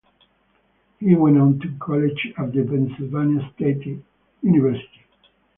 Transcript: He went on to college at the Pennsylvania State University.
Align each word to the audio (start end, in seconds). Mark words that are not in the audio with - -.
He 0.99 1.13
went 1.13 1.37
on 1.37 1.59
to 1.59 1.75
college 1.79 2.33
at 2.35 2.53
the 2.53 2.63
Pennsylvania 2.63 3.47
State 3.53 4.03
University. 4.41 5.03